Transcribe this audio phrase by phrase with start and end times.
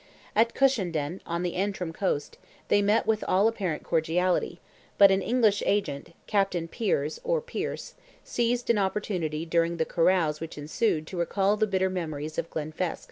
[0.35, 4.59] At Cushendun, on the Antrim coast, they met with all apparent cordiality,
[4.97, 7.93] but an English agent, Captain Piers, or Pierce,
[8.23, 12.99] seized an opportunity during the carouse which ensued to recall the bitter memories of Glenfesk.